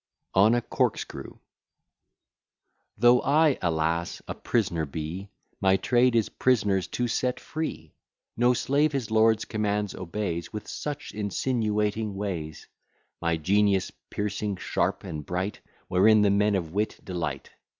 [0.33, 1.37] ON A CORKSCREW
[2.97, 4.19] Though I, alas!
[4.27, 5.29] a prisoner be,
[5.61, 7.93] My trade is prisoners to set free.
[8.35, 12.65] No slave his lord's commands obeys With such insinuating ways.
[13.21, 17.51] My genius piercing, sharp, and bright, Wherein the men of wit delight.